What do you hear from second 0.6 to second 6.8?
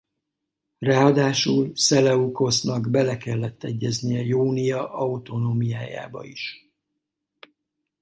Ráadásul Szeleukosznak bele kellett egyeznie Iónia autonómiájába is.